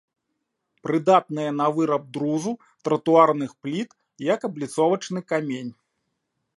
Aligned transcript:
Прыдатныя 0.85 1.51
на 1.59 1.67
выраб 1.75 2.03
друзу, 2.17 2.51
тратуарных 2.89 3.51
пліт, 3.67 3.89
як 4.33 4.39
абліцовачны 4.51 5.19
камень. 5.35 5.71